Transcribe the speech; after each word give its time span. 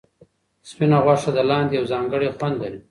سپینه 0.69 0.97
غوښه 1.05 1.29
د 1.33 1.39
لاندي 1.49 1.73
یو 1.79 1.85
ځانګړی 1.93 2.29
خوند 2.37 2.55
لري. 2.63 2.79